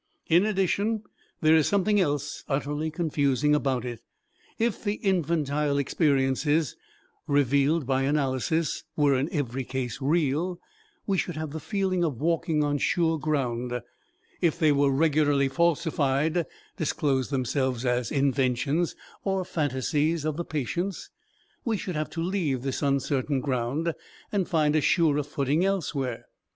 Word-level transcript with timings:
In 0.25 0.47
addition 0.47 1.03
there 1.41 1.55
is 1.55 1.67
something 1.67 1.99
else 1.99 2.43
utterly 2.49 2.89
confusing 2.89 3.53
about 3.53 3.85
it. 3.85 4.01
If 4.57 4.83
the 4.83 4.95
infantile 4.95 5.77
experiences, 5.77 6.75
revealed 7.27 7.85
by 7.85 8.01
analysis, 8.01 8.83
were 8.95 9.15
in 9.15 9.31
every 9.31 9.63
case 9.63 10.01
real, 10.01 10.59
we 11.05 11.19
should 11.19 11.35
have 11.37 11.51
the 11.51 11.59
feeling 11.59 12.03
of 12.03 12.19
walking 12.19 12.63
on 12.63 12.79
sure 12.79 13.19
ground; 13.19 13.79
if 14.41 14.57
they 14.57 14.71
were 14.71 14.89
regularly 14.89 15.47
falsified, 15.47 16.47
disclosed 16.77 17.29
themselves 17.29 17.85
as 17.85 18.11
inventions 18.11 18.95
or 19.23 19.45
phantasies 19.45 20.25
of 20.25 20.35
the 20.35 20.43
patients, 20.43 21.11
we 21.63 21.77
should 21.77 21.93
have 21.95 22.09
to 22.09 22.23
leave 22.23 22.63
this 22.63 22.81
uncertain 22.81 23.39
ground 23.39 23.93
and 24.31 24.47
find 24.49 24.75
a 24.75 24.81
surer 24.81 25.21
footing 25.21 25.63
elsewhere. 25.63 26.25